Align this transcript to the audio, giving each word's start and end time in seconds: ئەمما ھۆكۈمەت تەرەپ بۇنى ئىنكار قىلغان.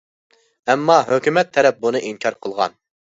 ئەمما 0.73 0.95
ھۆكۈمەت 1.09 1.53
تەرەپ 1.59 1.77
بۇنى 1.85 2.03
ئىنكار 2.09 2.39
قىلغان. 2.47 2.79